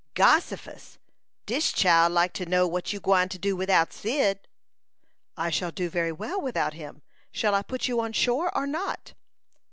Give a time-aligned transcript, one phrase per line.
[0.15, 0.97] "Gossifus!
[1.45, 4.39] Dis chile like to know what you gwine to do widout Cyd."
[5.37, 7.03] "I shall do very well without him.
[7.31, 9.13] Shall I put you on shore, or not?"